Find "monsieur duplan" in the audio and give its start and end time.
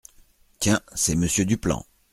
1.15-1.85